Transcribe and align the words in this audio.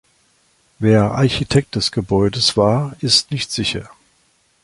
Wer 0.79 1.11
Architekt 1.11 1.75
des 1.75 1.91
Gebäudes 1.91 2.57
war, 2.57 2.95
ist 3.01 3.29
nicht 3.29 3.51
sicher. 3.51 3.87